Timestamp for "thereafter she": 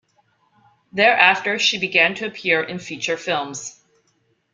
0.91-1.77